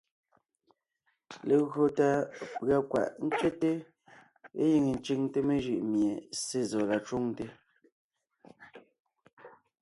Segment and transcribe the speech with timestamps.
[1.47, 2.07] Legÿo tà
[2.59, 3.71] pʉ̀a kwaʼ ntsẅɛ́te
[4.55, 7.45] légíŋe ńcʉŋte mejʉʼ mie Ssé zɔ la cwoŋte,